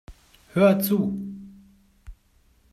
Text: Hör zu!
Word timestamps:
Hör 0.53 0.79
zu! 0.81 1.13